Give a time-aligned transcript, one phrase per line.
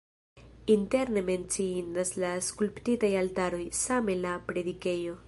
[0.75, 5.19] Interne menciindas la skulptitaj altaroj, same la predikejo.